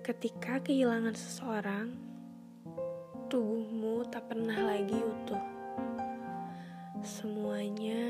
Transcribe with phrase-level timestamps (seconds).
[0.00, 1.92] Ketika kehilangan seseorang,
[3.28, 5.44] tubuhmu tak pernah lagi utuh.
[7.04, 8.00] Semuanya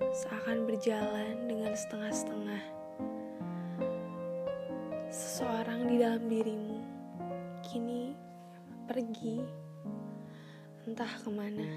[0.00, 2.64] seakan berjalan dengan setengah-setengah.
[5.12, 6.80] Seseorang di dalam dirimu
[7.68, 8.16] kini
[8.88, 9.44] pergi,
[10.88, 11.68] entah ke mana,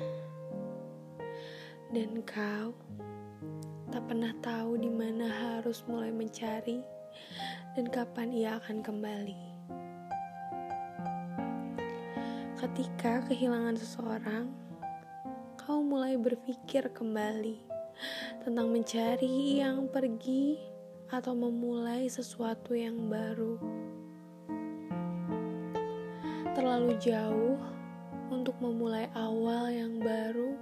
[1.92, 2.72] dan kau
[3.92, 6.80] tak pernah tahu di mana harus mulai mencari
[7.74, 9.42] dan kapan ia akan kembali.
[12.62, 14.46] Ketika kehilangan seseorang,
[15.58, 17.58] kau mulai berpikir kembali
[18.46, 20.62] tentang mencari yang pergi
[21.10, 23.58] atau memulai sesuatu yang baru.
[26.54, 27.58] Terlalu jauh
[28.30, 30.54] untuk memulai awal yang baru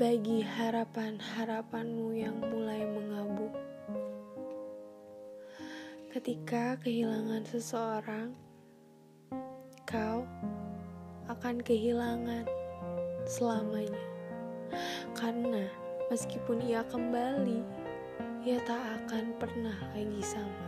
[0.00, 3.52] bagi harapan-harapanmu yang mulai mengabu.
[6.16, 8.32] Ketika kehilangan seseorang,
[9.84, 10.24] kau
[11.28, 12.48] akan kehilangan
[13.28, 14.00] selamanya.
[15.12, 15.68] Karena
[16.08, 17.60] meskipun ia kembali,
[18.48, 20.66] ia tak akan pernah lagi sama.